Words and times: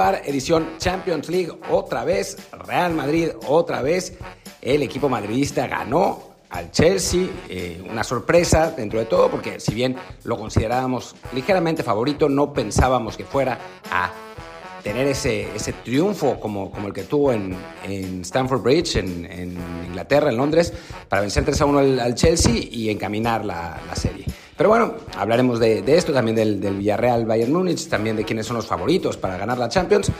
Edición 0.00 0.78
Champions 0.78 1.28
League, 1.28 1.52
otra 1.68 2.04
vez, 2.04 2.38
Real 2.52 2.94
Madrid, 2.94 3.28
otra 3.46 3.82
vez. 3.82 4.14
El 4.62 4.82
equipo 4.82 5.10
madridista 5.10 5.66
ganó 5.66 6.22
al 6.48 6.70
Chelsea, 6.70 7.26
eh, 7.50 7.82
una 7.88 8.02
sorpresa 8.02 8.70
dentro 8.70 8.98
de 8.98 9.04
todo, 9.04 9.30
porque 9.30 9.60
si 9.60 9.74
bien 9.74 9.96
lo 10.24 10.38
considerábamos 10.38 11.14
ligeramente 11.34 11.82
favorito, 11.82 12.30
no 12.30 12.52
pensábamos 12.52 13.16
que 13.16 13.24
fuera 13.24 13.58
a 13.90 14.10
tener 14.82 15.06
ese, 15.06 15.54
ese 15.54 15.74
triunfo 15.74 16.40
como, 16.40 16.70
como 16.70 16.88
el 16.88 16.94
que 16.94 17.02
tuvo 17.02 17.32
en, 17.32 17.54
en 17.84 18.22
Stamford 18.22 18.62
Bridge, 18.62 18.96
en, 18.96 19.58
Inglaterra, 19.86 20.30
en 20.30 20.38
Londres, 20.38 20.72
para 21.10 21.20
vencer 21.20 21.44
3 21.44 21.60
a 21.60 21.64
1 21.66 21.78
al, 22.02 22.14
Chelsea 22.14 22.54
y 22.54 22.88
encaminar 22.88 23.44
la, 23.44 23.78
la 23.86 23.94
serie. 23.94 24.24
Pero 24.60 24.68
bueno, 24.68 24.92
hablaremos 25.16 25.58
de, 25.58 25.82
esto, 25.86 26.12
también 26.12 26.36
del, 26.36 26.76
Villarreal 26.76 27.24
Bayern 27.24 27.50
Múnich, 27.50 27.88
también 27.88 28.14
de 28.14 28.26
quiénes 28.26 28.44
son 28.44 28.56
los 28.56 28.66
favoritos 28.66 29.16
para 29.16 29.38
ganar 29.38 29.56
la 29.56 29.70
Champions. 29.70 30.12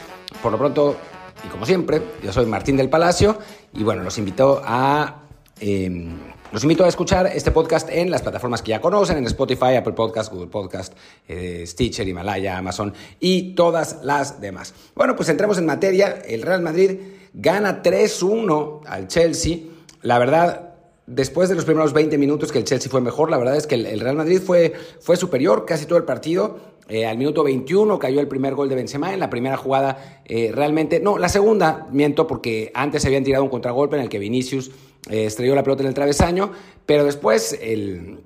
Por 0.43 0.51
lo 0.51 0.57
pronto, 0.57 0.97
y 1.45 1.49
como 1.49 1.67
siempre, 1.67 2.01
yo 2.23 2.33
soy 2.33 2.47
Martín 2.47 2.75
del 2.79 2.89
Palacio 2.89 3.39
y 3.75 3.83
bueno, 3.83 4.03
los 4.03 4.17
invito 4.17 4.63
a... 4.65 5.25
Eh, 5.61 6.09
los 6.53 6.63
invito 6.63 6.87
a 6.87 6.89
escuchar 6.89 7.27
este 7.27 7.51
podcast 7.51 7.91
en 7.91 8.11
las 8.11 8.23
plataformas 8.23 8.63
que 8.63 8.71
ya 8.71 8.81
conocen, 8.81 9.19
en 9.19 9.27
Spotify, 9.27 9.77
Apple 9.77 9.93
Podcast, 9.93 10.33
Google 10.33 10.49
Podcast, 10.49 10.95
eh, 11.29 11.65
Stitcher, 11.67 12.09
Himalaya, 12.09 12.57
Amazon 12.57 12.95
y 13.21 13.55
todas 13.55 13.99
las 14.05 14.41
demás. 14.41 14.73
Bueno, 14.95 15.17
pues 15.17 15.29
entremos 15.29 15.59
en 15.59 15.67
materia. 15.67 16.23
El 16.27 16.41
Real 16.41 16.63
Madrid 16.63 16.99
gana 17.35 17.83
3-1 17.83 18.87
al 18.87 19.07
Chelsea. 19.07 19.59
La 20.01 20.19
verdad, 20.19 20.70
después 21.11 21.49
de 21.49 21.57
los 21.57 21.65
primeros 21.65 21.93
20 21.93 22.17
minutos 22.19 22.53
que 22.53 22.59
el 22.59 22.65
Chelsea 22.65 22.91
fue 22.91 23.01
mejor, 23.01 23.31
la 23.31 23.37
verdad 23.37 23.57
es 23.57 23.67
que 23.67 23.75
el, 23.75 24.01
Real 24.01 24.17
Madrid 24.17 24.41
fue, 24.41 24.73
fue 25.01 25.17
superior 25.17 25.67
casi 25.67 25.87
todo 25.87 25.99
el 25.99 26.05
partido. 26.05 26.59
Eh, 26.89 27.07
al 27.07 27.19
minuto 27.19 27.45
21 27.45 27.99
cayó 27.99 28.21
el 28.21 28.29
primer 28.29 28.55
gol 28.55 28.69
de 28.69 28.75
Benzema 28.75 29.13
en 29.13 29.21
la 29.21 29.31
primera 29.31 29.57
jugada 29.57 30.23
eh, 30.25 30.51
realmente, 30.53 30.99
no, 30.99 31.19
la 31.19 31.29
segunda, 31.29 31.87
miento, 31.93 32.27
porque 32.27 32.73
antes 32.75 33.03
se 33.03 33.09
habían 33.09 33.23
tirado 33.23 33.45
un 33.45 33.51
contragolpe 33.51 33.97
en 33.97 34.03
el 34.03 34.09
que 34.09 34.19
Vinicius 34.19 34.71
eh, 35.09 35.27
estrelló 35.27 35.55
la 35.55 35.63
pelota 35.63 35.83
en 35.83 35.89
el 35.89 35.95
travesaño, 35.95 36.51
pero 36.87 37.05
después 37.05 37.57
el, 37.61 38.21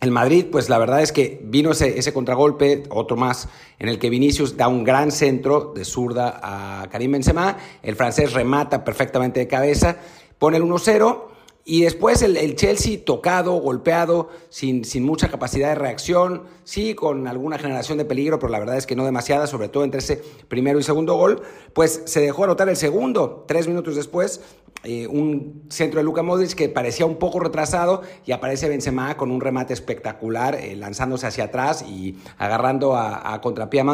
el 0.00 0.10
Madrid, 0.10 0.46
pues 0.52 0.68
la 0.68 0.76
verdad 0.78 1.00
es 1.00 1.10
que 1.10 1.40
vino 1.42 1.72
ese, 1.72 1.98
ese, 1.98 2.12
contragolpe, 2.12 2.82
otro 2.90 3.16
más, 3.16 3.48
en 3.78 3.88
el 3.88 3.98
que 3.98 4.10
Vinicius 4.10 4.58
da 4.58 4.68
un 4.68 4.84
gran 4.84 5.10
centro 5.10 5.72
de 5.74 5.86
zurda 5.86 6.38
a 6.42 6.88
Karim 6.90 7.12
Benzema, 7.12 7.56
el 7.82 7.96
francés 7.96 8.34
remata 8.34 8.84
perfectamente 8.84 9.40
de 9.40 9.48
cabeza, 9.48 9.96
pone 10.38 10.58
el 10.58 10.64
1-0 10.64 11.31
y 11.64 11.82
después 11.82 12.22
el, 12.22 12.56
Chelsea 12.56 12.98
tocado, 13.04 13.52
golpeado, 13.54 14.30
sin, 14.48 14.84
sin, 14.84 15.04
mucha 15.04 15.30
capacidad 15.30 15.68
de 15.68 15.74
reacción, 15.76 16.42
sí, 16.64 16.94
con 16.94 17.28
alguna 17.28 17.56
generación 17.56 17.98
de 17.98 18.04
peligro, 18.04 18.40
pero 18.40 18.50
la 18.50 18.58
verdad 18.58 18.76
es 18.76 18.86
que 18.86 18.96
no 18.96 19.04
demasiada, 19.04 19.46
sobre 19.46 19.68
todo 19.68 19.84
entre 19.84 20.00
ese 20.00 20.20
primero 20.48 20.80
y 20.80 20.82
segundo 20.82 21.14
gol, 21.14 21.42
pues 21.72 22.02
se 22.06 22.20
dejó 22.20 22.44
anotar 22.44 22.68
el 22.68 22.76
segundo, 22.76 23.44
tres 23.46 23.68
minutos 23.68 23.94
después, 23.94 24.40
eh, 24.82 25.06
un 25.06 25.62
centro 25.68 26.00
de 26.00 26.04
Luka 26.04 26.24
Modric 26.24 26.54
que 26.54 26.68
parecía 26.68 27.06
un 27.06 27.16
poco 27.16 27.38
retrasado 27.38 28.02
y 28.26 28.32
aparece 28.32 28.68
Benzema 28.68 29.16
con 29.16 29.30
un 29.30 29.40
remate 29.40 29.72
espectacular, 29.72 30.56
eh, 30.56 30.74
lanzándose 30.74 31.28
hacia 31.28 31.44
atrás 31.44 31.84
y 31.88 32.16
agarrando 32.38 32.96
a, 32.96 33.32
a 33.32 33.40
contrapié. 33.40 33.84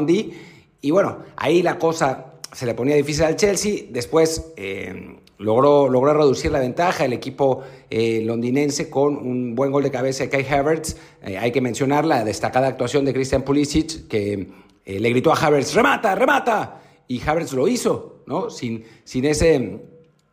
Y 0.80 0.90
bueno, 0.90 1.18
ahí 1.36 1.60
la 1.62 1.78
cosa 1.78 2.32
se 2.52 2.64
le 2.64 2.72
ponía 2.72 2.96
difícil 2.96 3.24
al 3.24 3.36
Chelsea, 3.36 3.84
después... 3.90 4.52
Eh, 4.56 5.18
logró, 5.38 5.88
logró 5.88 6.12
reducir 6.14 6.50
la 6.50 6.58
ventaja 6.58 7.04
el 7.04 7.12
equipo 7.12 7.62
eh, 7.90 8.22
londinense 8.24 8.90
con 8.90 9.16
un 9.16 9.54
buen 9.54 9.70
gol 9.70 9.82
de 9.82 9.90
cabeza 9.90 10.24
de 10.24 10.30
Kai 10.30 10.46
Havertz. 10.46 10.96
Eh, 11.22 11.38
hay 11.38 11.52
que 11.52 11.60
mencionar 11.60 12.04
la 12.04 12.24
destacada 12.24 12.66
actuación 12.66 13.04
de 13.04 13.14
Christian 13.14 13.42
Pulisic, 13.42 14.08
que 14.08 14.48
eh, 14.84 15.00
le 15.00 15.10
gritó 15.10 15.32
a 15.32 15.36
Havertz, 15.36 15.74
remata, 15.74 16.14
remata, 16.14 16.82
y 17.06 17.20
Havertz 17.26 17.52
lo 17.52 17.68
hizo, 17.68 18.22
¿no? 18.26 18.50
Sin, 18.50 18.84
sin 19.04 19.24
ese 19.24 19.80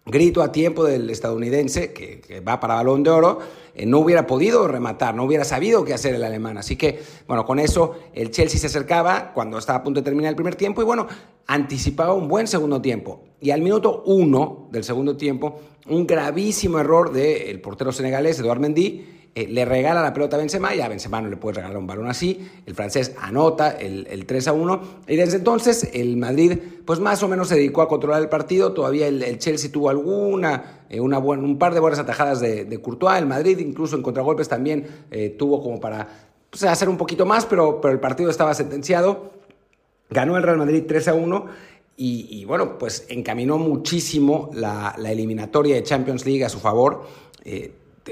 grito 0.05 0.43
a 0.43 0.51
tiempo 0.51 0.83
del 0.83 1.09
estadounidense, 1.09 1.91
que, 1.91 2.41
va 2.47 2.59
para 2.59 2.75
balón 2.75 3.03
de 3.03 3.09
oro, 3.09 3.39
no 3.85 3.99
hubiera 3.99 4.27
podido 4.27 4.67
rematar, 4.67 5.15
no 5.15 5.23
hubiera 5.23 5.43
sabido 5.43 5.83
qué 5.83 5.93
hacer 5.93 6.15
el 6.15 6.23
alemán. 6.23 6.57
Así 6.57 6.75
que, 6.75 7.01
bueno, 7.27 7.45
con 7.45 7.59
eso 7.59 7.95
el 8.13 8.29
Chelsea 8.31 8.59
se 8.59 8.67
acercaba 8.67 9.33
cuando 9.33 9.57
estaba 9.57 9.79
a 9.79 9.83
punto 9.83 10.01
de 10.01 10.05
terminar 10.05 10.29
el 10.29 10.35
primer 10.35 10.55
tiempo 10.55 10.81
y, 10.81 10.85
bueno, 10.85 11.07
anticipaba 11.47 12.13
un 12.13 12.27
buen 12.27 12.47
segundo 12.47 12.81
tiempo. 12.81 13.23
Y 13.41 13.51
al 13.51 13.61
minuto 13.61 14.03
uno 14.05 14.69
del 14.71 14.83
segundo 14.83 15.17
tiempo, 15.17 15.59
un 15.87 16.07
gravísimo 16.07 16.79
error 16.79 17.11
del 17.11 17.59
portero 17.59 17.91
senegalés, 17.91 18.39
Eduard 18.39 18.59
Mendy, 18.59 19.14
eh, 19.35 19.47
le 19.49 19.65
regala 19.65 20.01
la 20.01 20.13
pelota 20.13 20.37
a 20.37 20.39
Benzema 20.39 20.73
y 20.73 20.79
a 20.79 20.87
Benzema 20.87 21.21
no 21.21 21.29
le 21.29 21.35
puede 21.35 21.55
regalar 21.57 21.77
un 21.77 21.85
balón 21.85 22.07
así. 22.07 22.49
El 22.65 22.73
francés 22.73 23.13
anota 23.19 23.71
el, 23.71 24.07
el 24.09 24.25
3 24.25 24.47
a 24.47 24.53
1 24.53 24.81
y 25.09 25.17
desde 25.17 25.37
entonces 25.37 25.89
el 25.93 26.15
Madrid 26.15 26.57
pues 26.85 26.99
más 26.99 27.21
o 27.21 27.27
menos 27.27 27.49
se 27.49 27.55
dedicó 27.55 27.81
a 27.81 27.89
controlar 27.89 28.21
el 28.21 28.29
partido. 28.29 28.71
Todavía 28.73 29.07
el, 29.07 29.37
Chelsea 29.39 29.71
tuvo 29.71 29.89
alguna, 29.89 30.85
eh, 30.89 31.01
una 31.01 31.17
un 31.17 31.57
par 31.57 31.73
de 31.73 31.79
buenas 31.81 31.99
atajadas 31.99 32.39
de, 32.39 32.63
de, 32.63 32.81
Courtois. 32.81 33.17
El 33.17 33.25
Madrid 33.25 33.57
incluso 33.59 33.95
en 33.95 34.03
contragolpes 34.03 34.47
también 34.47 34.87
eh, 35.11 35.31
tuvo 35.31 35.61
como 35.61 35.81
para 35.81 36.07
pues, 36.49 36.63
hacer 36.63 36.87
un 36.87 36.97
poquito 36.97 37.25
más, 37.25 37.45
pero, 37.45 37.81
pero 37.81 37.93
el 37.93 37.99
partido 37.99 38.29
estaba 38.29 38.53
sentenciado. 38.53 39.33
Ganó 40.09 40.37
el 40.37 40.43
Real 40.43 40.57
Madrid 40.57 40.83
3 40.87 41.09
a 41.09 41.13
1 41.13 41.45
y, 41.97 42.43
bueno, 42.45 42.77
pues 42.77 43.05
encaminó 43.07 43.57
muchísimo 43.57 44.49
la, 44.53 44.95
eliminatoria 44.97 45.75
de 45.75 45.83
Champions 45.83 46.25
League 46.25 46.43
a 46.43 46.49
su 46.49 46.59
favor. 46.59 47.05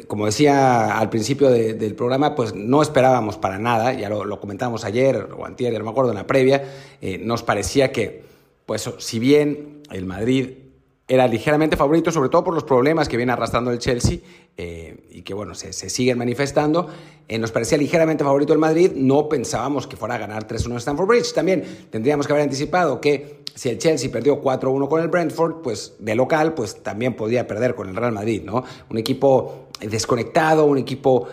Como 0.07 0.25
decía 0.25 0.97
al 0.97 1.09
principio 1.09 1.49
del 1.49 1.95
programa, 1.95 2.35
pues 2.35 2.55
no 2.55 2.81
esperábamos 2.81 3.37
para 3.37 3.59
nada, 3.59 3.93
ya 3.93 4.09
lo, 4.09 4.39
comentábamos 4.39 4.85
ayer 4.85 5.29
o 5.37 5.45
antier, 5.45 5.77
no 5.77 5.83
me 5.83 5.91
acuerdo, 5.91 6.11
en 6.11 6.17
la 6.17 6.27
previa, 6.27 6.63
eh, 7.01 7.19
nos 7.19 7.43
parecía 7.43 7.91
que, 7.91 8.23
pues 8.65 8.89
si 8.97 9.19
bien 9.19 9.81
el 9.91 10.05
Madrid 10.05 10.62
era 11.07 11.27
ligeramente 11.27 11.75
favorito, 11.75 12.11
sobre 12.11 12.29
todo 12.29 12.43
por 12.45 12.53
los 12.53 12.63
problemas 12.63 13.09
que 13.09 13.17
viene 13.17 13.33
arrastrando 13.33 13.71
el 13.71 13.79
Chelsea 13.79 14.19
eh, 14.55 15.05
y 15.11 15.21
que, 15.21 15.33
bueno, 15.33 15.53
se, 15.53 15.73
siguen 15.73 16.17
manifestando. 16.17 16.87
Eh, 17.27 17.37
nos 17.37 17.51
parecía 17.51 17.77
ligeramente 17.77 18.23
favorito 18.23 18.53
el 18.53 18.59
Madrid, 18.59 18.91
no 18.95 19.27
pensábamos 19.27 19.85
que 19.85 19.97
fuera 19.97 20.15
a 20.15 20.17
ganar 20.17 20.47
3-1 20.47 20.71
en 20.71 20.77
Stamford 20.77 21.07
Bridge. 21.07 21.33
También 21.33 21.87
tendríamos 21.89 22.25
que 22.25 22.33
haber 22.33 22.43
anticipado 22.43 23.01
que 23.01 23.43
si 23.53 23.69
el 23.69 23.77
Chelsea 23.79 24.09
perdió 24.09 24.41
4-1 24.41 24.87
con 24.87 25.01
el 25.01 25.09
Brentford, 25.09 25.61
pues 25.61 25.95
de 25.99 26.15
local, 26.15 26.53
pues 26.53 26.81
también 26.81 27.15
podía 27.15 27.47
perder 27.47 27.75
con 27.75 27.89
el 27.89 27.95
Real 27.95 28.13
Madrid, 28.13 28.41
¿no? 28.43 28.63
Un 28.89 28.97
equipo 28.97 29.67
desconectado, 29.81 30.65
un 30.65 30.77
equipo 30.77 31.27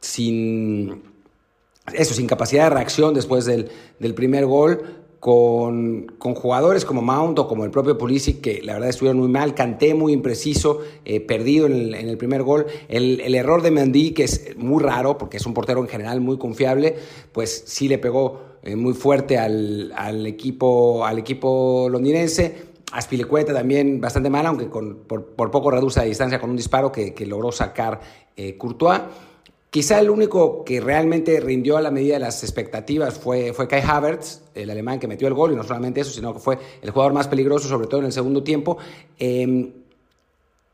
sin 0.00 1.02
eso, 1.92 2.14
sin 2.14 2.26
capacidad 2.26 2.64
de 2.64 2.70
reacción 2.70 3.14
después 3.14 3.44
del, 3.44 3.70
del 3.98 4.14
primer 4.14 4.46
gol, 4.46 5.03
con, 5.24 6.12
con, 6.18 6.34
jugadores 6.34 6.84
como 6.84 7.00
Mount 7.00 7.38
o 7.38 7.48
como 7.48 7.64
el 7.64 7.70
propio 7.70 7.96
Pulisic, 7.96 8.42
que 8.42 8.60
la 8.62 8.74
verdad 8.74 8.90
estuvieron 8.90 9.20
muy 9.20 9.28
mal, 9.28 9.54
Canté 9.54 9.94
muy 9.94 10.12
impreciso, 10.12 10.80
eh, 11.06 11.18
perdido 11.18 11.64
en 11.64 11.94
el, 11.94 12.18
primer 12.18 12.42
gol. 12.42 12.66
El, 12.88 13.34
error 13.34 13.62
de 13.62 13.70
Mendy, 13.70 14.10
que 14.10 14.24
es 14.24 14.54
muy 14.58 14.82
raro, 14.82 15.16
porque 15.16 15.38
es 15.38 15.46
un 15.46 15.54
portero 15.54 15.80
en 15.80 15.88
general 15.88 16.20
muy 16.20 16.36
confiable, 16.36 16.96
pues 17.32 17.64
sí 17.66 17.88
le 17.88 17.96
pegó 17.96 18.42
eh, 18.62 18.76
muy 18.76 18.92
fuerte 18.92 19.38
al, 19.38 20.26
equipo, 20.26 21.06
al 21.06 21.18
equipo 21.18 21.88
londinense. 21.90 22.74
Aspilicueta 22.92 23.54
también 23.54 24.02
bastante 24.02 24.28
mal, 24.28 24.44
aunque 24.44 24.68
con, 24.68 25.04
por, 25.06 25.24
por, 25.24 25.50
poco 25.50 25.70
reduce 25.70 26.00
la 26.00 26.04
distancia 26.04 26.38
con 26.38 26.50
un 26.50 26.56
disparo 26.56 26.92
que, 26.92 27.14
que 27.14 27.24
logró 27.24 27.50
sacar 27.50 27.98
eh, 28.36 28.58
Courtois. 28.58 29.00
Quizá 29.74 29.98
el 29.98 30.08
único 30.08 30.62
que 30.62 30.80
realmente 30.80 31.40
rindió 31.40 31.76
a 31.76 31.80
la 31.80 31.90
medida 31.90 32.14
de 32.14 32.20
las 32.20 32.44
expectativas 32.44 33.18
fue, 33.18 33.52
fue 33.52 33.66
Kai 33.66 33.82
Havertz, 33.84 34.42
el 34.54 34.70
alemán 34.70 35.00
que 35.00 35.08
metió 35.08 35.26
el 35.26 35.34
gol, 35.34 35.52
y 35.52 35.56
no 35.56 35.64
solamente 35.64 36.00
eso, 36.00 36.12
sino 36.12 36.32
que 36.32 36.38
fue 36.38 36.60
el 36.80 36.90
jugador 36.92 37.12
más 37.12 37.26
peligroso, 37.26 37.66
sobre 37.66 37.88
todo 37.88 37.98
en 37.98 38.06
el 38.06 38.12
segundo 38.12 38.44
tiempo. 38.44 38.78
Eh, 39.18 39.72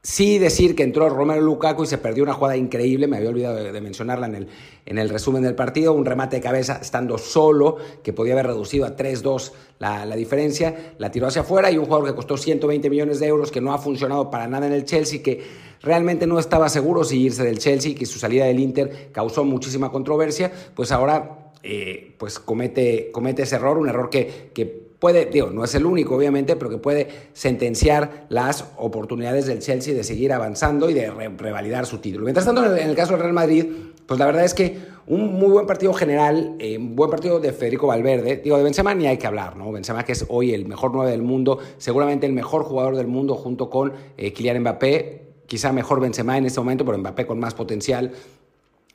Sí 0.03 0.39
decir 0.39 0.75
que 0.75 0.83
entró 0.83 1.11
Romero 1.11 1.43
Lukaku 1.43 1.85
y 1.85 1.87
se 1.87 1.99
perdió 1.99 2.23
una 2.23 2.33
jugada 2.33 2.57
increíble, 2.57 3.07
me 3.07 3.19
había 3.19 3.29
olvidado 3.29 3.57
de, 3.57 3.81
mencionarla 3.83 4.29
en 4.29 4.35
el, 4.35 4.49
en 4.87 4.97
el, 4.97 5.11
resumen 5.11 5.43
del 5.43 5.55
partido, 5.55 5.93
un 5.93 6.07
remate 6.07 6.37
de 6.37 6.43
cabeza 6.43 6.79
estando 6.81 7.19
solo, 7.19 7.77
que 8.03 8.15
podía 8.15 8.33
haber 8.33 8.47
reducido 8.47 8.87
a 8.87 8.97
3-2 8.97 9.53
la, 9.79 10.07
la, 10.07 10.17
diferencia, 10.17 10.95
la 10.97 11.11
tiró 11.11 11.27
hacia 11.27 11.43
afuera 11.43 11.71
y 11.71 11.77
un 11.77 11.85
jugador 11.85 12.07
que 12.07 12.15
costó 12.15 12.39
120 12.39 12.89
millones 12.89 13.21
de 13.21 13.27
euros, 13.27 13.51
que 13.51 13.61
no 13.61 13.75
ha 13.75 13.79
funcionado 13.79 14.31
para 14.31 14.49
nada 14.49 14.67
en 14.67 14.73
el 14.73 14.87
Chelsea, 14.87 15.23
que 15.23 15.43
realmente 15.83 16.27
no 16.27 16.39
estaba 16.39 16.71
seguro 16.71 17.05
si 17.05 17.21
irse 17.21 17.45
del 17.45 17.59
Chelsea, 17.59 17.95
que 17.95 18.07
su 18.07 18.19
salida 18.19 18.47
del 18.47 18.59
Inter 18.59 19.11
causó 19.13 19.45
muchísima 19.45 19.93
controversia, 19.93 20.51
pues 20.75 20.93
ahora 20.93 21.53
eh, 21.63 22.15
pues 22.19 22.39
comete, 22.39 23.11
comete 23.13 23.43
ese 23.43 23.57
error, 23.57 23.77
un 23.77 23.91
error 23.91 24.09
que, 24.09 24.51
que 24.55 24.90
puede, 25.01 25.25
digo, 25.27 25.51
no 25.51 25.65
es 25.65 25.75
el 25.75 25.87
único 25.87 26.15
obviamente, 26.15 26.55
pero 26.55 26.71
que 26.71 26.77
puede 26.77 27.09
sentenciar 27.33 28.27
las 28.29 28.67
oportunidades 28.77 29.47
del 29.47 29.59
Chelsea 29.59 29.95
de 29.95 30.05
seguir 30.05 30.33
avanzando 30.33 30.89
y 30.89 30.95
de 30.95 31.11
revalidar 31.11 31.87
su 31.87 31.99
título. 31.99 32.25
Mientras 32.25 32.47
tanto, 32.47 32.65
en 32.77 32.89
el, 32.89 32.95
caso 32.95 33.13
del 33.13 33.23
Real 33.23 33.33
Madrid, 33.33 33.67
pues 34.07 34.21
la 34.21 34.27
verdad 34.27 34.45
es 34.45 34.55
que 34.55 34.79
un 35.07 35.35
muy 35.35 35.49
buen 35.49 35.67
partido 35.67 35.93
general, 35.95 36.55
eh, 36.59 36.77
un 36.77 36.95
buen 36.95 37.11
partido 37.11 37.41
de 37.41 37.53
Federico 37.53 37.87
Valverde, 37.87 38.37
digo, 38.45 38.59
de 38.59 38.63
Benzema 38.63 38.95
ni 38.95 39.07
hay 39.07 39.17
que 39.17 39.27
hablar, 39.27 39.57
¿no? 39.57 39.73
Benzema 39.73 40.05
que 40.05 40.13
es 40.13 40.27
hoy 40.29 40.53
el 40.53 40.67
mejor 40.67 40.93
9 40.93 41.11
del 41.11 41.23
mundo, 41.23 41.59
seguramente 41.79 42.27
el 42.27 42.35
mejor 42.35 42.63
jugador 42.63 42.97
del 42.97 43.07
mundo 43.07 43.35
junto 43.35 43.71
con 43.71 43.95
eh, 44.19 44.33
Kylian 44.33 44.61
Mbappé, 44.61 45.23
quizá 45.47 45.73
mejor 45.73 46.01
Benzema 46.01 46.37
en 46.37 46.45
este 46.45 46.61
momento, 46.61 46.85
pero 46.85 46.99
Mbappé 46.99 47.27
con 47.27 47.41
más 47.41 47.55
potencial, 47.55 48.13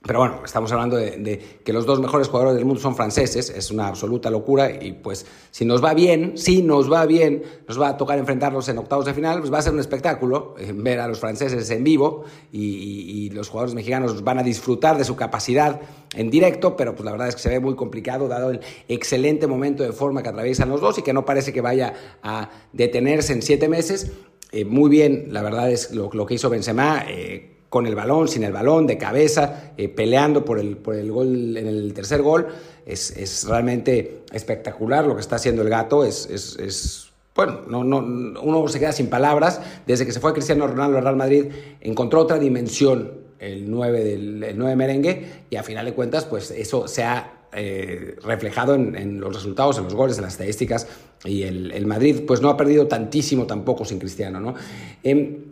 pero 0.06 0.20
bueno, 0.20 0.42
estamos 0.46 0.72
hablando 0.72 0.98
de, 0.98 1.42
que 1.64 1.74
los 1.74 1.88
dos 1.88 2.00
mejores 2.00 2.28
jugadores 2.28 2.56
del 2.56 2.66
mundo 2.66 2.80
son 2.80 2.96
franceses, 2.96 3.50
es 3.50 3.72
una 3.72 3.88
absoluta 3.88 4.30
locura 4.30 4.70
y 4.70 4.92
pues 4.92 5.26
si 5.50 5.66
nos 5.66 5.84
va 5.84 5.96
bien, 5.96 6.38
si 6.38 6.62
nos 6.62 6.92
va 6.92 7.08
bien, 7.08 7.42
nos 7.68 7.82
va 7.82 7.90
a 7.90 7.98
tocar 7.98 8.20
enfrentarlos 8.20 8.70
en 8.70 8.78
octavos 8.78 9.06
de 9.06 9.16
final, 9.16 9.40
pues 9.40 9.52
va 9.52 9.58
a 9.58 9.62
ser 9.64 9.74
un 9.74 9.80
espectáculo 9.80 10.54
eh, 10.60 10.72
ver 10.76 11.00
a 11.00 11.08
los 11.08 11.20
franceses 11.20 11.68
en 11.72 11.84
vivo 11.84 12.24
y, 12.52 13.16
los 13.36 13.50
jugadores 13.50 13.74
mexicanos 13.74 14.24
van 14.24 14.38
a 14.38 14.44
disfrutar 14.44 14.98
de 14.98 15.04
su 15.04 15.16
capacidad 15.16 15.82
en 16.14 16.30
directo, 16.30 16.78
pero 16.78 16.94
pues 16.94 17.04
la 17.04 17.12
verdad 17.12 17.28
es 17.28 17.36
que 17.36 17.42
se 17.42 17.50
ve 17.50 17.60
muy 17.60 17.76
complicado 17.76 18.28
dado 18.28 18.52
el 18.52 18.62
excelente 18.88 19.48
momento 19.48 19.84
de 19.84 19.92
forma 19.92 20.22
que 20.22 20.30
atraviesan 20.30 20.70
los 20.70 20.80
dos 20.80 21.00
y 21.00 21.02
que 21.02 21.12
no 21.12 21.26
parece 21.26 21.52
que 21.52 21.62
vaya 21.62 21.94
a 22.22 22.50
detenerse 22.72 23.34
en 23.34 23.42
siete 23.42 23.68
meses. 23.68 24.12
Eh, 24.52 24.64
muy 24.64 24.90
bien, 24.90 25.30
la 25.32 25.42
verdad 25.42 25.72
es 25.72 25.92
lo, 25.92 26.10
lo 26.14 26.26
que 26.26 26.36
hizo 26.36 26.50
Benzema. 26.50 27.04
Eh, 27.10 27.55
con 27.70 27.88
el 27.88 27.96
balón, 27.96 28.28
sin 28.28 28.44
el 28.44 28.54
balón, 28.54 28.88
de 28.88 28.98
cabeza, 28.98 29.74
eh, 29.78 29.90
peleando 29.90 30.46
por 30.46 30.60
el, 30.60 30.78
por 30.78 30.96
el 30.96 31.12
gol 31.12 31.58
en 31.58 31.68
el 31.68 31.94
tercer 31.94 32.22
gol. 32.22 32.48
Es, 32.86 33.12
es, 33.12 33.46
realmente 33.48 34.24
espectacular 34.32 35.06
lo 35.06 35.16
que 35.16 35.22
está 35.22 35.38
haciendo 35.38 35.62
el 35.62 35.70
gato. 35.70 36.06
Es, 36.06 36.30
es, 36.30 36.58
es 36.58 37.12
bueno, 37.36 37.62
no, 37.68 37.84
no, 37.84 38.00
uno 38.42 38.68
se 38.68 38.80
queda 38.80 38.94
sin 38.94 39.08
palabras. 39.08 39.60
Desde 39.86 40.06
que 40.06 40.12
se 40.12 40.20
fue 40.20 40.34
Cristiano 40.34 40.68
Ronaldo 40.68 40.98
al 40.98 41.04
Real 41.04 41.18
Madrid, 41.18 41.46
encontró 41.82 42.22
otra 42.22 42.40
dimensión 42.40 43.26
el 43.40 43.70
9 43.70 44.04
del 44.04 44.44
el 44.44 44.58
9 44.58 44.76
merengue 44.76 45.26
y 45.50 45.58
a 45.58 45.64
final 45.64 45.86
de 45.86 45.94
cuentas, 45.94 46.26
pues 46.26 46.52
eso 46.52 46.88
se 46.88 47.04
ha 47.04 47.36
eh, 47.54 48.16
reflejado 48.24 48.76
en, 48.76 48.96
en, 48.96 49.20
los 49.20 49.36
resultados, 49.36 49.78
en 49.78 49.86
los 49.86 49.94
goles, 49.94 50.18
en 50.18 50.24
las 50.24 50.34
estadísticas 50.34 50.88
y 51.24 51.44
el, 51.44 51.72
el, 51.72 51.86
Madrid 51.86 52.24
pues 52.28 52.42
no 52.42 52.50
ha 52.50 52.58
perdido 52.58 52.88
tantísimo 52.88 53.46
tampoco 53.46 53.86
sin 53.86 54.00
Cristiano, 54.00 54.40
¿no? 54.40 54.56
Eh, 55.04 55.45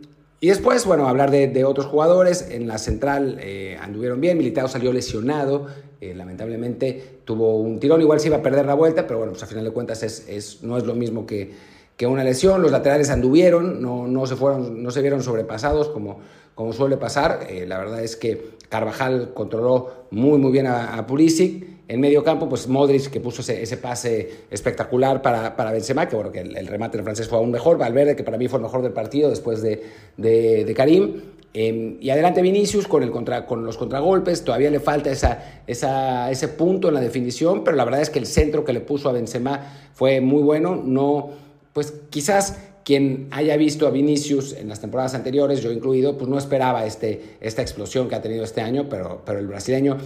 y 0.44 0.48
después, 0.48 0.84
bueno, 0.84 1.08
hablar 1.08 1.30
de, 1.30 1.64
otros 1.64 1.86
jugadores. 1.86 2.50
En 2.50 2.68
la 2.68 2.76
central 2.76 3.38
eh, 3.40 3.78
anduvieron 3.80 4.20
bien. 4.20 4.36
Militao 4.36 4.68
salió 4.68 4.92
lesionado. 4.92 5.68
Eh, 6.02 6.12
lamentablemente 6.14 7.20
tuvo 7.24 7.56
un 7.56 7.80
tirón. 7.80 8.02
Igual 8.02 8.20
se 8.20 8.26
iba 8.26 8.36
a 8.36 8.42
perder 8.42 8.66
la 8.66 8.74
vuelta, 8.74 9.06
pero 9.06 9.20
bueno, 9.20 9.32
pues 9.32 9.42
a 9.42 9.46
final 9.46 9.64
de 9.64 9.70
cuentas 9.70 10.02
es, 10.02 10.28
es, 10.28 10.62
no 10.62 10.76
es 10.76 10.84
lo 10.84 10.94
mismo 10.94 11.24
que, 11.24 11.52
que 11.96 12.06
una 12.06 12.22
lesión. 12.24 12.60
Los 12.60 12.72
laterales 12.72 13.08
anduvieron, 13.08 13.80
no, 13.80 14.06
no, 14.06 14.26
se, 14.26 14.36
fueron, 14.36 14.82
no 14.82 14.90
se 14.90 15.00
vieron 15.00 15.22
sobrepasados 15.22 15.88
como, 15.88 16.18
como 16.54 16.74
suele 16.74 16.98
pasar. 16.98 17.46
Eh, 17.48 17.64
la 17.66 17.78
verdad 17.78 18.02
es 18.02 18.14
que 18.14 18.50
Carvajal 18.68 19.32
controló 19.32 20.08
muy, 20.10 20.36
muy 20.38 20.52
bien 20.52 20.66
a, 20.66 20.98
a 20.98 21.06
Pulisic. 21.06 21.73
En 21.86 22.00
medio 22.00 22.24
campo, 22.24 22.48
pues 22.48 22.66
Modric, 22.66 23.10
que 23.10 23.20
puso 23.20 23.42
ese, 23.42 23.76
pase 23.76 24.46
espectacular 24.50 25.20
para, 25.20 25.54
para 25.54 25.70
Benzema, 25.70 26.08
que 26.08 26.16
bueno, 26.16 26.32
que 26.32 26.40
el, 26.40 26.66
remate 26.66 26.96
del 26.96 27.04
francés 27.04 27.28
fue 27.28 27.36
aún 27.36 27.50
mejor. 27.50 27.76
Valverde, 27.76 28.16
que 28.16 28.24
para 28.24 28.38
mí 28.38 28.48
fue 28.48 28.58
el 28.58 28.62
mejor 28.62 28.80
del 28.82 28.92
partido 28.92 29.28
después 29.28 29.60
de, 29.60 29.82
de, 30.16 30.74
Karim. 30.74 31.20
Em, 31.52 31.98
y 32.00 32.08
adelante 32.08 32.40
Vinicius 32.40 32.88
con, 32.88 33.02
el 33.02 33.10
contra, 33.10 33.44
con 33.46 33.66
los 33.66 33.76
contragolpes, 33.76 34.42
todavía 34.44 34.70
le 34.70 34.80
falta 34.80 35.10
esa, 35.10 35.62
esa, 35.66 36.30
ese 36.30 36.48
punto 36.48 36.88
en 36.88 36.94
la 36.94 37.00
definición, 37.00 37.62
pero 37.62 37.76
la 37.76 37.84
verdad 37.84 38.00
es 38.00 38.10
que 38.10 38.18
el 38.18 38.26
centro 38.26 38.64
que 38.64 38.72
le 38.72 38.80
puso 38.80 39.10
a 39.10 39.12
Benzema 39.12 39.90
fue 39.92 40.22
muy 40.22 40.42
bueno. 40.42 40.80
No, 40.82 41.30
pues 41.74 41.92
quizás 42.08 42.56
quien 42.82 43.28
haya 43.30 43.56
visto 43.58 43.86
a 43.86 43.90
Vinicius 43.90 44.54
en 44.54 44.68
las 44.68 44.80
temporadas 44.80 45.14
anteriores, 45.14 45.60
yo 45.60 45.70
incluido, 45.70 46.16
pues 46.16 46.30
no 46.30 46.38
esperaba 46.38 46.86
este, 46.86 47.36
esta 47.40 47.60
explosión 47.60 48.08
que 48.08 48.14
ha 48.14 48.22
tenido 48.22 48.42
este 48.42 48.62
año, 48.62 48.88
pero, 48.88 49.22
pero 49.24 49.38
el 49.38 49.46
brasileño 49.46 49.98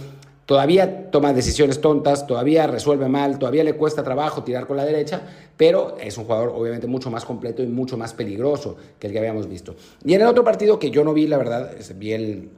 Todavía 0.49 1.11
toma 1.11 1.31
decisiones 1.31 1.79
tontas, 1.79 2.25
todavía 2.25 2.65
resuelve 2.65 3.07
mal, 3.07 3.37
todavía 3.37 3.63
le 3.63 3.75
cuesta 3.75 4.01
trabajo 4.01 4.43
tirar 4.43 4.65
con 4.65 4.77
la 4.77 4.83
derecha, 4.83 5.21
pero 5.55 5.95
es 6.01 6.17
un 6.17 6.23
jugador 6.23 6.53
obviamente 6.55 6.87
mucho 6.87 7.11
más 7.11 7.23
completo 7.23 7.61
y 7.61 7.67
mucho 7.67 7.97
más 7.97 8.15
peligroso 8.15 8.75
que 8.97 9.05
el 9.05 9.13
que 9.13 9.19
habíamos 9.19 9.47
visto. 9.47 9.75
Y 10.03 10.15
en 10.15 10.21
el 10.21 10.27
otro 10.27 10.43
partido 10.43 10.79
que 10.79 10.89
yo 10.89 11.03
no 11.03 11.13
vi, 11.13 11.27
la 11.27 11.37
verdad, 11.37 11.71
vi 11.97 12.13
el, 12.13 12.49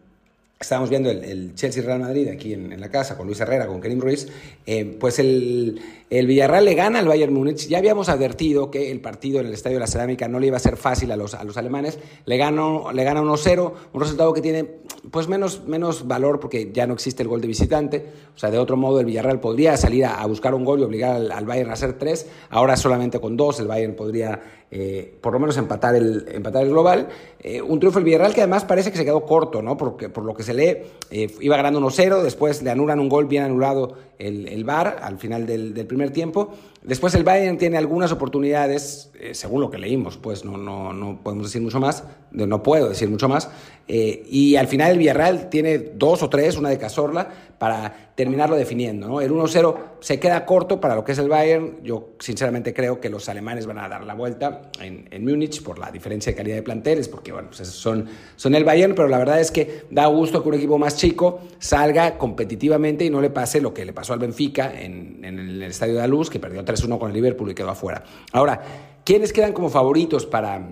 estábamos 0.62 0.90
viendo 0.90 1.10
el, 1.10 1.56
Chelsea-Real 1.56 2.00
Madrid 2.00 2.30
aquí 2.30 2.54
en, 2.54 2.80
la 2.80 2.90
casa 2.90 3.18
con 3.18 3.28
Luis 3.28 3.40
Herrera, 3.40 3.68
con 3.68 3.82
Kerim 3.82 4.00
Ruiz, 4.00 4.28
eh, 4.66 4.98
pues 5.00 5.20
el, 5.20 5.82
el, 6.10 6.28
Villarreal 6.28 6.66
le 6.66 6.76
gana 6.76 7.00
al 7.00 7.08
Bayern 7.08 7.34
Múnich. 7.34 7.68
Ya 7.68 7.80
habíamos 7.80 8.10
advertido 8.10 8.70
que 8.70 8.92
el 8.92 9.02
partido 9.02 9.40
en 9.40 9.48
el 9.48 9.54
Estadio 9.54 9.78
de 9.78 9.82
la 9.82 9.88
Cerámica 9.88 10.28
no 10.28 10.40
le 10.40 10.48
iba 10.48 10.58
a 10.58 10.60
ser 10.60 10.78
fácil 10.78 11.12
a 11.12 11.18
los, 11.18 11.34
a 11.34 11.44
los 11.44 11.58
alemanes. 11.58 12.00
Le, 12.26 12.38
ganó, 12.38 12.92
le 12.94 13.04
gana 13.04 13.22
1-0, 13.22 13.74
un 13.92 14.00
resultado 14.00 14.34
que 14.34 14.42
tiene 14.42 14.82
pues 15.10 15.28
menos, 15.28 15.66
menos 15.66 16.08
valor 16.08 16.40
porque 16.40 16.72
ya 16.72 16.86
no 16.86 16.94
existe 16.94 17.24
el 17.24 17.30
gol 17.30 17.42
de 17.42 17.48
visitante. 17.48 18.06
O 18.36 18.40
sea, 18.40 18.52
de 18.52 18.60
otro 18.60 18.78
modo 18.78 19.00
el 19.00 19.06
Villarreal 19.06 19.40
podría 19.40 19.76
salir 19.78 20.06
a, 20.06 20.26
buscar 20.28 20.54
un 20.54 20.64
gol 20.64 20.80
y 20.80 20.84
obligar 20.84 21.16
al, 21.16 21.46
Bayern 21.46 21.72
a 21.72 21.74
hacer 21.74 21.98
tres. 21.98 22.28
Ahora 22.50 22.78
solamente 22.78 23.20
con 23.20 23.36
dos 23.36 23.60
el 23.60 23.68
Bayern 23.68 23.96
podría 23.96 24.40
eh, 24.74 25.18
por 25.20 25.34
lo 25.34 25.40
menos 25.40 25.58
empatar 25.58 25.96
el, 25.96 26.26
empatar 26.32 26.64
el 26.64 26.70
global. 26.70 27.10
Eh, 27.40 27.62
un 27.62 27.80
triunfo 27.80 28.00
del 28.00 28.06
Villarreal 28.06 28.34
que 28.34 28.42
además 28.42 28.64
parece 28.64 28.90
que 28.92 28.98
se 28.98 29.04
quedó 29.04 29.26
corto, 29.26 29.62
¿no? 29.62 29.76
Porque, 29.76 30.08
por 30.08 30.24
lo 30.24 30.34
que 30.34 30.44
se 30.44 30.54
lee, 30.54 30.78
eh, 31.12 31.28
iba 31.42 31.58
ganando 31.58 31.82
1-0, 31.82 32.22
después 32.22 32.62
le 32.64 32.72
anulan 32.72 33.00
un 33.02 33.10
gol 33.10 33.26
bien 33.26 33.44
anulado 33.44 33.98
el, 34.18 34.48
el 34.48 34.64
VAR 34.64 35.00
al 35.02 35.18
final 35.18 35.46
del, 35.46 35.74
del 35.74 35.86
primer 35.86 36.12
tiempo. 36.12 36.54
Después 36.84 37.14
el 37.14 37.24
Bayern 37.24 37.60
tiene 37.60 37.78
algunas 37.78 38.12
oportunidades, 38.12 39.12
eh, 39.20 39.36
según 39.36 39.62
lo 39.62 39.70
que 39.70 39.78
leímos, 39.78 40.18
pues 40.18 40.44
no, 40.44 40.58
no, 40.58 40.94
no 40.94 41.22
podemos 41.22 41.48
decir 41.48 41.62
mucho 41.62 41.80
más, 41.80 42.04
no 42.32 42.64
puedo 42.64 42.90
decir 42.90 43.08
mucho 43.08 43.30
más, 43.30 43.50
eh, 43.88 44.24
y 44.30 44.56
al 44.56 44.68
final 44.68 44.92
el 44.92 44.98
Villarreal 44.98 45.50
tiene 45.50 45.78
dos 45.78 46.24
o 46.24 46.30
tres, 46.30 46.58
una 46.58 46.70
de 46.70 46.78
Cazorla, 46.78 47.28
para 47.58 48.14
terminarlo 48.16 48.56
definiendo. 48.56 49.08
¿no? 49.08 49.22
El 49.22 49.32
1-0 49.32 49.76
se 50.00 50.20
queda 50.20 50.46
corto 50.46 50.80
para 50.80 50.96
lo 50.96 51.04
que 51.04 51.12
es 51.12 51.18
el 51.18 51.30
Bayern. 51.30 51.84
Yo 51.84 52.12
sinceramente 52.20 52.74
creo 52.74 53.00
que 53.00 53.10
los 53.10 53.30
alemanes 53.30 53.66
van 53.66 53.78
a 53.78 53.88
dar 53.90 54.04
la 54.04 54.14
vuelta 54.14 54.72
en, 54.80 55.08
en 55.12 55.26
Múnich 55.26 55.62
por 55.62 55.78
la 55.78 55.92
diferencia 55.92 56.32
de 56.32 56.38
calidad 56.38 56.56
de 56.56 56.64
planteles, 56.64 57.08
porque 57.08 57.32
bueno, 57.32 57.50
pues 57.56 57.68
son, 57.68 58.08
son 58.36 58.56
el 58.56 58.64
Bayern, 58.64 58.96
pero 58.96 59.08
la 59.08 59.18
verdad 59.18 59.40
es 59.40 59.52
que 59.52 59.84
da 59.92 60.06
gusto 60.08 60.42
que 60.42 60.50
un 60.50 60.56
equipo 60.56 60.78
más 60.78 60.96
chico 60.96 61.42
salga 61.60 62.18
competitivamente 62.18 63.06
y 63.06 63.10
no 63.10 63.22
le 63.22 63.30
pase 63.30 63.62
lo 63.62 63.74
que 63.74 63.86
le 63.86 63.94
pasó 63.94 64.14
al 64.14 64.20
Benfica 64.20 64.72
en, 64.74 65.20
en 65.24 65.38
el 65.38 65.62
Estadio 65.64 65.96
de 65.96 66.00
la 66.00 66.08
Luz, 66.08 66.30
que 66.30 66.40
perdió 66.40 66.64
3-1 66.72 67.00
con 67.00 67.10
el 67.10 67.14
Liverpool 67.14 67.52
y 67.52 67.56
quedó 67.56 67.70
afuera. 67.70 68.04
Ahora, 68.32 68.62
¿quiénes 69.04 69.34
quedan 69.34 69.54
como 69.54 69.70
favoritos 69.70 70.26
para, 70.26 70.70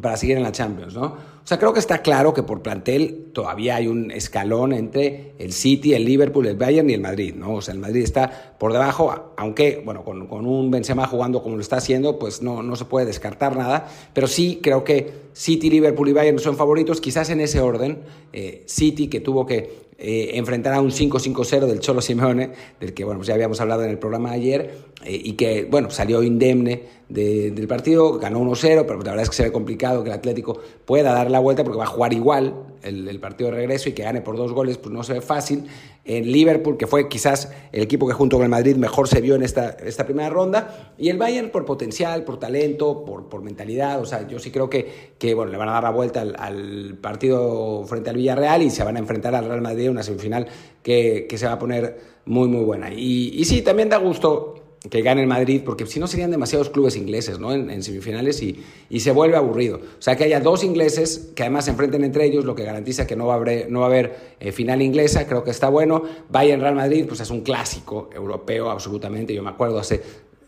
para 0.00 0.16
seguir 0.16 0.36
en 0.36 0.42
la 0.42 0.52
Champions, 0.52 0.94
¿no? 0.94 1.16
O 1.48 1.50
sea, 1.50 1.58
creo 1.58 1.72
que 1.72 1.80
está 1.80 2.02
claro 2.02 2.34
que 2.34 2.42
por 2.42 2.60
plantel 2.60 3.30
todavía 3.32 3.76
hay 3.76 3.86
un 3.88 4.10
escalón 4.10 4.74
entre 4.74 5.32
el 5.38 5.54
City, 5.54 5.94
el 5.94 6.04
Liverpool, 6.04 6.46
el 6.46 6.58
Bayern 6.58 6.90
y 6.90 6.92
el 6.92 7.00
Madrid, 7.00 7.34
¿no? 7.34 7.54
O 7.54 7.62
sea, 7.62 7.72
el 7.72 7.80
Madrid 7.80 8.02
está 8.02 8.54
por 8.58 8.70
debajo, 8.74 9.32
aunque, 9.34 9.80
bueno, 9.82 10.04
con, 10.04 10.26
con 10.26 10.44
un 10.44 10.70
Benzema 10.70 11.06
jugando 11.06 11.42
como 11.42 11.56
lo 11.56 11.62
está 11.62 11.76
haciendo, 11.76 12.18
pues 12.18 12.42
no, 12.42 12.62
no 12.62 12.76
se 12.76 12.84
puede 12.84 13.06
descartar 13.06 13.56
nada, 13.56 13.88
pero 14.12 14.26
sí 14.26 14.60
creo 14.62 14.84
que 14.84 15.10
City, 15.32 15.70
Liverpool 15.70 16.10
y 16.10 16.12
Bayern 16.12 16.38
son 16.38 16.54
favoritos, 16.54 17.00
quizás 17.00 17.30
en 17.30 17.40
ese 17.40 17.62
orden. 17.62 18.00
Eh, 18.34 18.64
City, 18.66 19.08
que 19.08 19.20
tuvo 19.20 19.46
que 19.46 19.88
eh, 20.00 20.32
enfrentará 20.34 20.80
un 20.80 20.92
5-5-0 20.92 21.66
del 21.66 21.80
Cholo 21.80 22.00
Simeone, 22.00 22.50
del 22.78 22.94
que 22.94 23.02
bueno, 23.02 23.18
pues 23.18 23.26
ya 23.26 23.34
habíamos 23.34 23.60
hablado 23.60 23.82
en 23.82 23.90
el 23.90 23.98
programa 23.98 24.30
ayer, 24.30 24.72
eh, 25.04 25.20
y 25.24 25.32
que 25.32 25.64
bueno, 25.64 25.90
salió 25.90 26.22
indemne 26.22 26.98
del 27.08 27.66
partido, 27.66 28.18
ganó 28.18 28.40
1-0, 28.40 28.84
pero 28.86 28.98
la 28.98 29.10
verdad 29.10 29.22
es 29.22 29.30
que 29.30 29.36
se 29.36 29.42
ve 29.42 29.50
complicado 29.50 30.04
que 30.04 30.10
el 30.10 30.14
Atlético 30.14 30.60
pueda 30.84 31.12
dar 31.12 31.30
la 31.32 31.37
vuelta 31.40 31.64
porque 31.64 31.78
va 31.78 31.84
a 31.84 31.88
jugar 31.88 32.12
igual 32.12 32.54
el, 32.82 33.08
el, 33.08 33.20
partido 33.20 33.50
de 33.50 33.56
regreso 33.56 33.88
y 33.88 33.92
que 33.92 34.02
gane 34.02 34.20
por 34.20 34.36
dos 34.36 34.52
goles, 34.52 34.78
pues 34.78 34.92
no 34.92 35.02
se 35.02 35.14
ve 35.14 35.20
fácil. 35.20 35.64
En 36.04 36.30
Liverpool, 36.30 36.76
que 36.76 36.86
fue 36.86 37.08
quizás 37.08 37.52
el 37.72 37.82
equipo 37.82 38.06
que 38.06 38.14
junto 38.14 38.36
con 38.36 38.44
el 38.44 38.50
Madrid 38.50 38.76
mejor 38.76 39.08
se 39.08 39.20
vio 39.20 39.34
en 39.34 39.42
esta, 39.42 39.70
esta 39.70 40.04
primera 40.04 40.30
ronda, 40.30 40.94
y 40.96 41.10
el 41.10 41.18
Bayern 41.18 41.50
por 41.50 41.64
potencial, 41.64 42.24
por 42.24 42.38
talento, 42.38 43.04
por, 43.04 43.28
por 43.28 43.42
mentalidad, 43.42 44.00
o 44.00 44.06
sea, 44.06 44.26
yo 44.26 44.38
sí 44.38 44.50
creo 44.50 44.70
que, 44.70 45.12
que 45.18 45.34
bueno, 45.34 45.52
le 45.52 45.58
van 45.58 45.68
a 45.68 45.72
dar 45.72 45.82
la 45.82 45.90
vuelta 45.90 46.22
al, 46.22 46.34
al 46.38 46.96
partido 47.00 47.84
frente 47.86 48.10
al 48.10 48.16
Villarreal 48.16 48.62
y 48.62 48.70
se 48.70 48.84
van 48.84 48.96
a 48.96 49.00
enfrentar 49.00 49.34
al 49.34 49.46
Real 49.46 49.60
Madrid 49.60 49.90
una 49.90 50.02
semifinal 50.02 50.46
que, 50.82 51.26
que, 51.28 51.36
se 51.36 51.46
va 51.46 51.52
a 51.52 51.58
poner 51.58 51.98
muy, 52.24 52.48
muy 52.48 52.64
buena. 52.64 52.90
Y, 52.92 53.34
y 53.34 53.44
sí, 53.44 53.62
también 53.62 53.88
da 53.88 53.98
gusto 53.98 54.57
que 54.90 55.02
gane 55.02 55.22
el 55.22 55.26
Madrid, 55.26 55.62
porque 55.64 55.86
si 55.86 55.98
no 55.98 56.06
serían 56.06 56.30
demasiados 56.30 56.70
clubes 56.70 56.96
ingleses 56.96 57.38
¿no? 57.38 57.52
en, 57.52 57.82
semifinales 57.82 58.42
y, 58.42 58.62
y, 58.88 59.00
se 59.00 59.10
vuelve 59.10 59.36
aburrido. 59.36 59.76
O 59.76 60.02
sea, 60.02 60.16
que 60.16 60.24
haya 60.24 60.40
dos 60.40 60.62
ingleses 60.62 61.30
que 61.34 61.42
además 61.42 61.64
se 61.64 61.72
enfrenten 61.72 62.04
entre 62.04 62.24
ellos, 62.24 62.44
lo 62.44 62.54
que 62.54 62.62
garantiza 62.62 63.06
que 63.06 63.16
no 63.16 63.26
va 63.26 63.34
a 63.34 63.36
haber, 63.36 63.70
no 63.70 63.80
va 63.80 63.86
a 63.86 63.88
haber 63.88 64.16
eh, 64.38 64.52
final 64.52 64.80
inglesa, 64.80 65.26
creo 65.26 65.42
que 65.42 65.50
está 65.50 65.68
bueno. 65.68 66.02
Bayern 66.28 66.60
Real 66.60 66.76
Madrid, 66.76 67.06
pues 67.08 67.20
es 67.20 67.30
un 67.30 67.40
clásico 67.40 68.08
europeo 68.14 68.70
absolutamente. 68.70 69.34
Yo 69.34 69.42
me 69.42 69.50
acuerdo 69.50 69.80
hace 69.80 70.00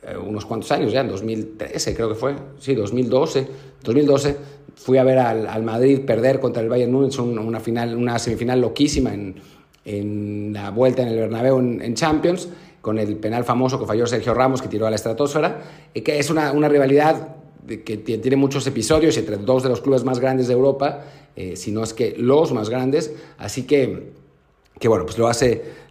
eh, 0.03 0.17
unos 0.17 0.47
cuantos 0.47 0.71
años 0.71 0.93
ya, 0.93 1.01
en 1.01 1.09
2013 1.09 1.95
creo 1.95 2.09
que 2.09 2.15
fue, 2.15 2.35
sí, 2.61 2.75
2012, 2.75 3.47
2012 3.83 4.37
fui 4.77 4.97
a 4.99 5.05
ver 5.05 5.19
al, 5.19 5.47
al 5.47 5.63
Madrid 5.65 6.01
perder 6.07 6.39
contra 6.39 6.63
el 6.63 6.69
Bayern 6.69 6.93
Múnich 6.93 7.19
una, 7.19 7.61
final, 7.61 7.97
una 7.97 8.19
semifinal 8.19 8.61
loquísima 8.61 9.13
en, 9.13 9.35
en 9.85 10.53
la 10.53 10.71
vuelta 10.71 11.03
en 11.03 11.09
el 11.09 11.17
Bernabéu 11.17 11.59
en 11.59 11.95
Champions 11.95 12.49
con 12.81 12.99
el 12.99 13.17
penal 13.17 13.45
famoso 13.45 13.79
que 13.79 13.87
falló 13.87 14.07
Sergio 14.07 14.35
Ramos, 14.35 14.63
que 14.63 14.69
tiró 14.69 14.87
a 14.87 14.91
la 14.91 14.97
estratosfera, 14.97 15.63
y 15.93 16.01
que 16.01 16.19
es 16.19 16.31
una, 16.31 16.53
una 16.53 16.69
rivalidad 16.69 17.37
que 17.67 17.97
tiene 17.99 18.37
muchos 18.37 18.67
episodios 18.67 19.17
entre 19.17 19.37
dos 19.37 19.63
de 19.63 19.69
los 19.69 19.81
clubes 19.81 20.03
más 20.03 20.19
grandes 20.19 20.49
de 20.49 20.55
Europa, 20.55 21.05
eh, 21.37 21.57
si 21.57 21.71
no 21.71 21.85
es 21.85 21.95
que 21.95 22.15
los 22.17 22.53
más 22.53 22.69
grandes, 22.69 23.15
así 23.39 23.63
que 23.63 24.13
que 24.81 24.89
bueno, 24.89 25.05
pues 25.05 25.19
lo 25.19 25.31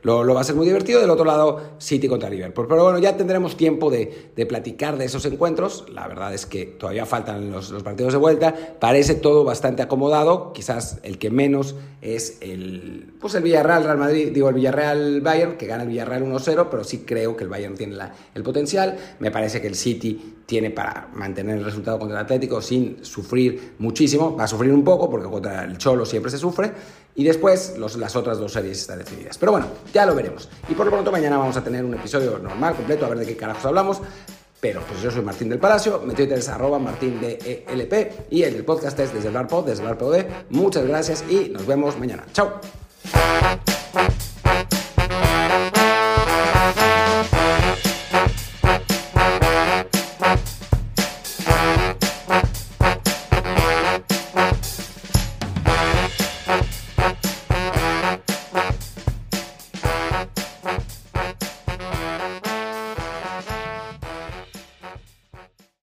lo, 0.02 0.34
va 0.34 0.42
a 0.42 0.44
ser 0.44 0.56
muy 0.56 0.66
divertido. 0.66 1.00
Del 1.00 1.12
otro 1.12 1.24
lado, 1.24 1.62
City 1.78 2.08
contra 2.08 2.28
Liverpool. 2.28 2.66
Pero 2.68 2.84
bueno, 2.84 2.98
ya 2.98 3.16
tendremos 3.16 3.56
tiempo 3.56 3.92
de, 3.92 4.32
platicar 4.48 4.98
de 4.98 5.06
esos 5.06 5.24
encuentros. 5.26 5.86
La 5.94 6.08
verdad 6.08 6.34
es 6.34 6.48
que 6.48 6.66
todavía 6.66 7.06
faltan 7.06 7.52
los, 7.52 7.72
partidos 7.84 8.14
de 8.14 8.18
vuelta. 8.20 8.56
Parece 8.80 9.14
todo 9.14 9.44
bastante 9.44 9.84
acomodado. 9.84 10.54
Quizás 10.54 11.00
el 11.04 11.20
que 11.20 11.30
menos 11.30 11.76
es 12.02 12.40
el, 12.42 13.14
pues 13.22 13.36
el 13.36 13.44
Villarreal, 13.44 13.84
Real 13.84 14.00
Madrid, 14.00 14.32
digo 14.34 14.50
el 14.50 14.56
Villarreal 14.56 15.22
Bayern, 15.22 15.58
que 15.58 15.68
gana 15.68 15.84
el 15.84 15.90
Villarreal 15.90 16.24
1-0, 16.24 16.68
pero 16.72 16.84
sí 16.84 17.04
creo 17.06 17.38
que 17.38 17.44
el 17.44 17.50
Bayern 17.50 17.76
tiene 17.76 17.96
el 18.34 18.42
potencial. 18.42 18.98
Me 19.20 19.30
parece 19.30 19.62
que 19.62 19.68
el 19.68 19.76
City 19.76 20.36
tiene 20.50 20.72
para 20.72 21.08
mantener 21.14 21.60
el 21.60 21.64
resultado 21.64 22.00
contra 22.00 22.18
el 22.18 22.26
Atlético 22.26 22.60
sin 22.60 23.06
sufrir 23.06 23.76
muchísimo. 23.78 24.36
Va 24.36 24.46
a 24.46 24.48
sufrir 24.48 24.74
un 24.74 24.84
poco 24.84 25.08
porque 25.08 25.30
contra 25.30 25.64
el 25.64 25.78
Cholo 25.78 26.08
siempre 26.08 26.32
se 26.32 26.40
sufre. 26.40 26.72
Y 27.14 27.24
después 27.24 27.76
las 27.78 28.16
otras 28.16 28.40
dos 28.40 28.52
series 28.52 28.80
están 28.80 28.98
definidas. 28.98 29.38
Pero 29.38 29.52
bueno, 29.52 29.68
ya 29.94 30.08
lo 30.08 30.16
veremos. 30.16 30.50
Y 30.68 30.74
por 30.74 30.88
lo 30.88 30.92
pronto 30.92 31.12
mañana 31.12 31.38
vamos 31.38 31.56
a 31.56 31.64
tener 31.64 31.86
un 31.86 31.94
episodio 31.94 32.40
normal, 32.40 32.74
completo, 32.74 33.06
a 33.06 33.10
ver 33.10 33.20
de 33.20 33.28
qué 33.28 33.38
carajos 33.38 33.64
hablamos. 33.64 34.02
Pero 34.60 34.82
pues 34.88 35.04
yo 35.04 35.12
soy 35.12 35.22
Martín 35.22 35.50
del 35.50 35.60
Palacio, 35.60 36.02
mi 36.04 36.16
Twitter 36.16 36.40
es 36.40 36.50
arroba 36.50 36.80
martín 36.80 37.22
de 37.22 37.64
ELP 37.68 38.32
y 38.32 38.42
el 38.42 38.56
del 38.56 38.66
podcast 38.66 39.00
es 39.00 39.14
desde 39.14 39.28
el 39.28 39.34
Bar 39.34 39.48
desde 39.64 39.84
el 39.84 39.96
Bar 39.96 40.28
Muchas 40.50 40.86
gracias 40.86 41.24
y 41.30 41.50
nos 41.50 41.68
vemos 41.68 41.98
mañana. 41.98 42.26
Chao. 42.34 42.60